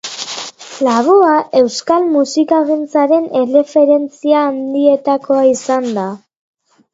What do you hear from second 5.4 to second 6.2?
izan da